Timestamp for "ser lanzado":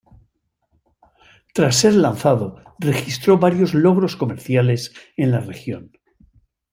1.75-2.55